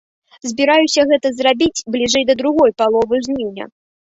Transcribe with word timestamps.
Збіраюся 0.51 1.03
гэта 1.11 1.27
зрабіць 1.41 1.83
бліжэй 1.97 2.27
да 2.31 2.37
другой 2.43 2.75
паловы 2.81 3.23
жніўня. 3.29 3.71